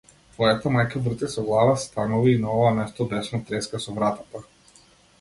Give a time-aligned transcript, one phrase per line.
[0.35, 4.47] Твојата мајка врти со глава станува и на ова место бесно треска со вратата.